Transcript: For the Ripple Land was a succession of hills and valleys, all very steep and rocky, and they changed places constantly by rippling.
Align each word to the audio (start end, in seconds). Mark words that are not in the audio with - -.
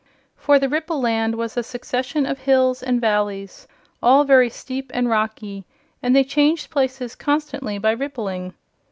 For 0.35 0.57
the 0.57 0.67
Ripple 0.67 0.99
Land 0.99 1.35
was 1.35 1.55
a 1.55 1.61
succession 1.61 2.25
of 2.25 2.39
hills 2.39 2.81
and 2.81 2.99
valleys, 2.99 3.67
all 4.01 4.23
very 4.23 4.49
steep 4.49 4.89
and 4.95 5.07
rocky, 5.07 5.63
and 6.01 6.15
they 6.15 6.23
changed 6.23 6.71
places 6.71 7.13
constantly 7.13 7.77
by 7.77 7.91
rippling. 7.91 8.55